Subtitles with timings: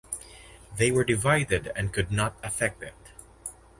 [0.75, 2.95] They were Divided and could not Effect it.